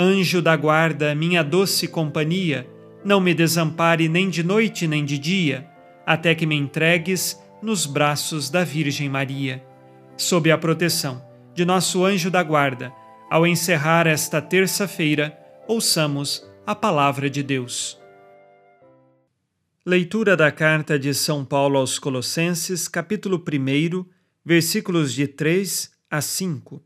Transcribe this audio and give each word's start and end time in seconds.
Anjo 0.00 0.40
da 0.40 0.54
guarda, 0.54 1.12
minha 1.12 1.42
doce 1.42 1.88
companhia, 1.88 2.70
não 3.04 3.20
me 3.20 3.34
desampare 3.34 4.08
nem 4.08 4.30
de 4.30 4.44
noite 4.44 4.86
nem 4.86 5.04
de 5.04 5.18
dia, 5.18 5.68
até 6.06 6.36
que 6.36 6.46
me 6.46 6.54
entregues 6.54 7.36
nos 7.60 7.84
braços 7.84 8.48
da 8.48 8.62
Virgem 8.62 9.08
Maria. 9.08 9.60
Sob 10.16 10.52
a 10.52 10.56
proteção 10.56 11.20
de 11.52 11.64
nosso 11.64 12.04
anjo 12.04 12.30
da 12.30 12.44
guarda, 12.44 12.92
ao 13.28 13.44
encerrar 13.44 14.06
esta 14.06 14.40
terça-feira, 14.40 15.36
ouçamos 15.66 16.48
a 16.64 16.76
palavra 16.76 17.28
de 17.28 17.42
Deus. 17.42 17.98
Leitura 19.84 20.36
da 20.36 20.52
carta 20.52 20.96
de 20.96 21.12
São 21.12 21.44
Paulo 21.44 21.76
aos 21.76 21.98
Colossenses, 21.98 22.86
capítulo 22.86 23.36
1, 23.36 24.06
versículos 24.44 25.12
de 25.12 25.26
3 25.26 25.90
a 26.08 26.20
5. 26.20 26.80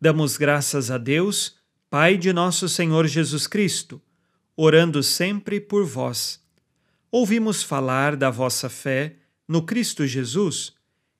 Damos 0.00 0.36
graças 0.36 0.88
a 0.88 0.98
Deus 0.98 1.57
Pai 1.90 2.18
de 2.18 2.34
nosso 2.34 2.68
Senhor 2.68 3.06
Jesus 3.06 3.46
Cristo, 3.46 3.98
orando 4.54 5.02
sempre 5.02 5.58
por 5.58 5.86
vós. 5.86 6.38
Ouvimos 7.10 7.62
falar 7.62 8.14
da 8.14 8.28
vossa 8.28 8.68
fé 8.68 9.16
no 9.48 9.62
Cristo 9.62 10.06
Jesus 10.06 10.74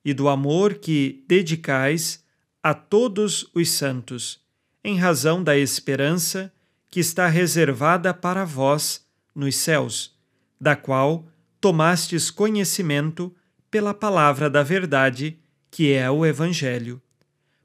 e 0.05 0.13
do 0.13 0.29
amor 0.29 0.75
que 0.75 1.25
dedicais 1.27 2.23
a 2.63 2.75
todos 2.75 3.49
os 3.55 3.71
santos, 3.71 4.41
em 4.85 4.99
razão 4.99 5.43
da 5.43 5.57
esperança 5.57 6.53
que 6.91 7.01
está 7.01 7.29
reservada 7.29 8.13
para 8.13 8.45
vós 8.45 9.07
nos 9.35 9.57
céus, 9.57 10.15
da 10.61 10.77
qual 10.77 11.27
tomastes 11.63 12.31
conhecimento 12.31 13.35
pela 13.71 13.95
palavra 13.95 14.51
da 14.51 14.63
verdade, 14.63 15.39
que 15.71 15.95
é 15.95 16.11
o 16.11 16.27
Evangelho. 16.27 17.01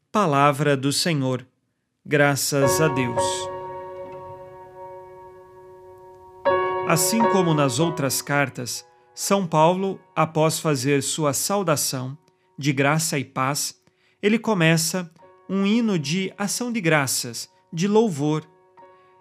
Palavra 0.09 0.77
do 0.77 0.93
Senhor 0.93 1.45
Graças 2.05 2.81
a 2.81 2.89
Deus. 2.89 3.23
Assim 6.85 7.19
como 7.31 7.53
nas 7.53 7.79
outras 7.79 8.21
cartas, 8.21 8.85
São 9.15 9.47
Paulo, 9.47 9.97
após 10.13 10.59
fazer 10.59 11.01
sua 11.01 11.31
saudação 11.31 12.17
de 12.59 12.73
graça 12.73 13.17
e 13.17 13.23
paz, 13.23 13.81
ele 14.21 14.37
começa 14.37 15.09
um 15.49 15.65
hino 15.65 15.97
de 15.97 16.33
ação 16.37 16.73
de 16.73 16.81
graças, 16.81 17.49
de 17.71 17.87
louvor. 17.87 18.43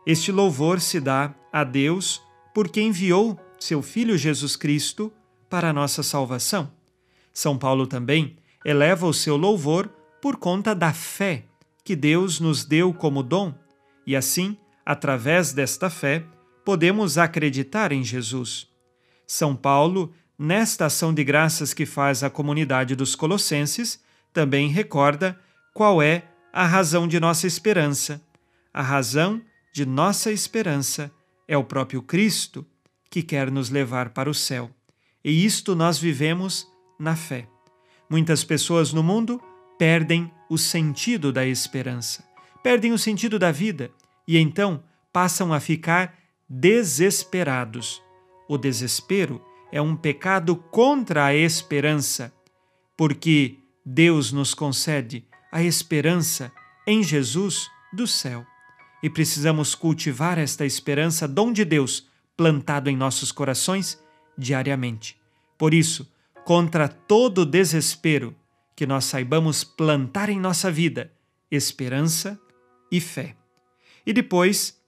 Este 0.04 0.32
louvor 0.32 0.80
se 0.80 0.98
dá 0.98 1.32
a 1.52 1.62
Deus 1.62 2.20
porque 2.52 2.82
enviou 2.82 3.38
seu 3.60 3.80
Filho 3.80 4.18
Jesus 4.18 4.56
Cristo 4.56 5.12
para 5.48 5.70
a 5.70 5.72
nossa 5.72 6.02
salvação. 6.02 6.68
São 7.32 7.56
Paulo 7.56 7.86
também 7.86 8.36
eleva 8.64 9.06
o 9.06 9.14
seu 9.14 9.36
louvor 9.36 9.88
por 10.20 10.36
conta 10.36 10.74
da 10.74 10.92
fé 10.92 11.44
que 11.84 11.96
Deus 11.96 12.40
nos 12.40 12.64
deu 12.64 12.92
como 12.92 13.22
dom, 13.22 13.54
e 14.06 14.14
assim, 14.16 14.56
através 14.84 15.52
desta 15.52 15.90
fé, 15.90 16.24
podemos 16.64 17.18
acreditar 17.18 17.92
em 17.92 18.02
Jesus. 18.02 18.68
São 19.26 19.56
Paulo, 19.56 20.12
nesta 20.38 20.86
ação 20.86 21.12
de 21.12 21.24
graças 21.24 21.72
que 21.72 21.86
faz 21.86 22.22
a 22.22 22.30
comunidade 22.30 22.94
dos 22.94 23.14
Colossenses, 23.14 24.02
também 24.32 24.68
recorda 24.68 25.38
qual 25.74 26.02
é 26.02 26.24
a 26.52 26.66
razão 26.66 27.08
de 27.08 27.18
nossa 27.18 27.46
esperança. 27.46 28.20
A 28.72 28.82
razão 28.82 29.40
de 29.72 29.86
nossa 29.86 30.30
esperança 30.30 31.10
é 31.48 31.56
o 31.56 31.64
próprio 31.64 32.02
Cristo, 32.02 32.66
que 33.10 33.22
quer 33.22 33.50
nos 33.50 33.70
levar 33.70 34.10
para 34.10 34.30
o 34.30 34.34
céu. 34.34 34.70
E 35.24 35.44
isto 35.44 35.74
nós 35.74 35.98
vivemos 35.98 36.66
na 36.98 37.14
fé. 37.14 37.46
Muitas 38.08 38.44
pessoas 38.44 38.92
no 38.92 39.02
mundo 39.02 39.40
perdem 39.82 40.30
o 40.48 40.56
sentido 40.56 41.32
da 41.32 41.44
esperança, 41.44 42.22
perdem 42.62 42.92
o 42.92 42.98
sentido 42.98 43.36
da 43.36 43.50
vida 43.50 43.90
e 44.28 44.38
então 44.38 44.84
passam 45.12 45.52
a 45.52 45.58
ficar 45.58 46.16
desesperados. 46.48 48.00
O 48.48 48.56
desespero 48.56 49.44
é 49.72 49.82
um 49.82 49.96
pecado 49.96 50.54
contra 50.54 51.24
a 51.24 51.34
esperança, 51.34 52.32
porque 52.96 53.56
Deus 53.84 54.30
nos 54.30 54.54
concede 54.54 55.26
a 55.50 55.64
esperança 55.64 56.52
em 56.86 57.02
Jesus 57.02 57.68
do 57.92 58.06
céu. 58.06 58.46
E 59.02 59.10
precisamos 59.10 59.74
cultivar 59.74 60.38
esta 60.38 60.64
esperança, 60.64 61.26
dom 61.26 61.52
de 61.52 61.64
Deus, 61.64 62.06
plantado 62.36 62.88
em 62.88 62.96
nossos 62.96 63.32
corações 63.32 64.00
diariamente. 64.38 65.20
Por 65.58 65.74
isso, 65.74 66.08
contra 66.44 66.86
todo 66.86 67.44
desespero, 67.44 68.36
que 68.74 68.86
nós 68.86 69.04
saibamos 69.04 69.64
plantar 69.64 70.28
em 70.28 70.40
nossa 70.40 70.70
vida 70.70 71.12
esperança 71.50 72.40
e 72.90 73.00
fé. 73.00 73.36
E 74.06 74.12
depois, 74.12 74.80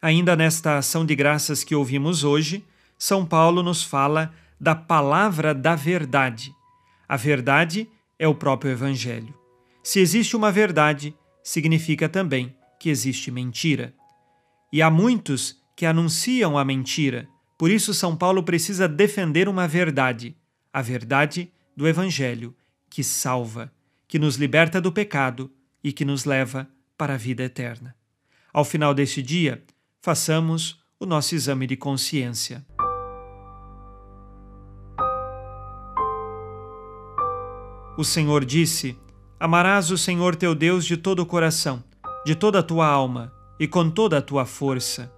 ainda 0.00 0.34
nesta 0.34 0.78
ação 0.78 1.04
de 1.04 1.14
graças 1.14 1.62
que 1.62 1.74
ouvimos 1.74 2.24
hoje, 2.24 2.64
São 2.98 3.24
Paulo 3.24 3.62
nos 3.62 3.82
fala 3.82 4.34
da 4.58 4.74
palavra 4.74 5.54
da 5.54 5.74
verdade. 5.74 6.54
A 7.08 7.16
verdade 7.16 7.88
é 8.18 8.26
o 8.26 8.34
próprio 8.34 8.72
Evangelho. 8.72 9.34
Se 9.82 10.00
existe 10.00 10.36
uma 10.36 10.50
verdade, 10.50 11.14
significa 11.42 12.08
também 12.08 12.54
que 12.78 12.88
existe 12.88 13.30
mentira. 13.30 13.94
E 14.72 14.80
há 14.80 14.90
muitos 14.90 15.60
que 15.76 15.86
anunciam 15.86 16.58
a 16.58 16.64
mentira, 16.64 17.28
por 17.58 17.70
isso 17.70 17.92
São 17.92 18.16
Paulo 18.16 18.42
precisa 18.42 18.88
defender 18.88 19.48
uma 19.48 19.66
verdade, 19.66 20.36
a 20.72 20.80
verdade 20.80 21.50
do 21.76 21.88
Evangelho, 21.88 22.54
que 22.90 23.04
salva, 23.04 23.72
que 24.08 24.18
nos 24.18 24.34
liberta 24.34 24.80
do 24.80 24.90
pecado 24.90 25.50
e 25.82 25.92
que 25.92 26.04
nos 26.04 26.24
leva 26.24 26.68
para 26.98 27.14
a 27.14 27.16
vida 27.16 27.44
eterna. 27.44 27.94
Ao 28.52 28.64
final 28.64 28.92
deste 28.92 29.22
dia, 29.22 29.62
façamos 30.02 30.82
o 30.98 31.06
nosso 31.06 31.34
exame 31.34 31.66
de 31.66 31.76
consciência. 31.76 32.66
O 37.96 38.04
Senhor 38.04 38.44
disse: 38.44 38.98
Amarás 39.38 39.90
o 39.90 39.96
Senhor 39.96 40.34
teu 40.34 40.54
Deus 40.54 40.84
de 40.84 40.96
todo 40.96 41.20
o 41.20 41.26
coração, 41.26 41.82
de 42.26 42.34
toda 42.34 42.58
a 42.58 42.62
tua 42.62 42.86
alma 42.86 43.32
e 43.58 43.68
com 43.68 43.88
toda 43.88 44.18
a 44.18 44.22
tua 44.22 44.44
força. 44.44 45.12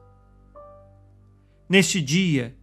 Neste 1.68 2.02
dia, 2.02 2.54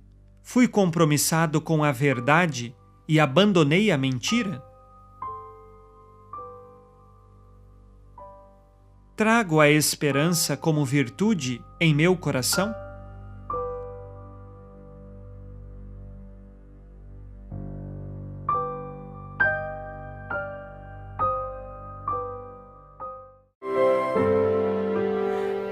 fui 0.43 0.67
compromissado 0.67 1.59
com 1.59 1.83
a 1.83 1.91
verdade 1.91 2.75
e 3.07 3.19
abandonei 3.19 3.91
a 3.91 3.97
mentira? 3.97 4.68
trago 9.19 9.59
a 9.59 9.69
esperança 9.69 10.55
como 10.55 10.85
virtude 10.85 11.61
em 11.77 11.93
meu 11.93 12.15
coração? 12.15 12.73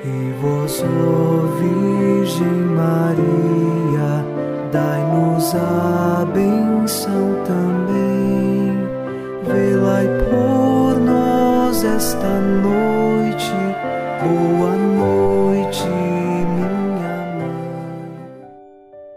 E 0.03 0.33
vós, 0.41 0.83
Virgem 1.57 2.47
Maria, 2.75 4.25
dai-nos 4.73 5.55
a 5.55 6.25
benção 6.33 7.45
também, 7.45 8.75
velai 9.45 10.05
por 10.29 10.99
nós 10.99 11.81
esta 11.85 12.41
noite 12.41 12.96
Boa 14.19 14.75
noite, 14.75 15.83
minha 15.83 16.73
mãe. 17.37 18.09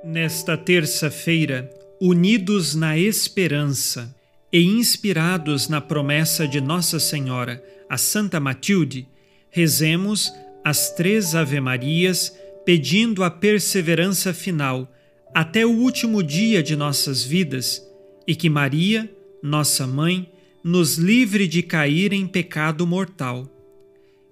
Nesta 0.05 0.59
terça-feira, 0.59 1.71
unidos 1.99 2.75
na 2.75 2.99
esperança 2.99 4.15
e 4.53 4.63
inspirados 4.63 5.69
na 5.69 5.81
promessa 5.81 6.47
de 6.47 6.61
Nossa 6.61 7.01
Senhora, 7.01 7.65
a 7.89 7.97
Santa 7.97 8.39
Matilde, 8.39 9.09
rezemos 9.49 10.31
as 10.63 10.91
três 10.91 11.35
Ave-Marias 11.35 12.37
pedindo 12.67 13.25
a 13.25 13.31
perseverança 13.31 14.35
final 14.35 14.87
até 15.35 15.65
o 15.65 15.71
último 15.71 16.23
dia 16.23 16.63
de 16.63 16.77
nossas 16.77 17.25
vidas 17.25 17.83
e 18.27 18.35
que 18.35 18.51
Maria, 18.51 19.11
nossa 19.43 19.87
mãe, 19.87 20.31
nos 20.63 20.99
livre 20.99 21.49
de 21.49 21.63
cair 21.63 22.13
em 22.13 22.27
pecado 22.27 22.87
mortal. 22.87 23.50